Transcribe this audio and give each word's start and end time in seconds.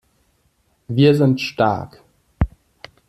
Wir 0.87 1.13
sind 1.13 1.39
stark. 1.39 2.03